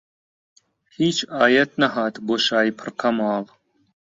[0.97, 3.43] هیچ ئایەت نەهات بۆ شای پڕ کەماڵ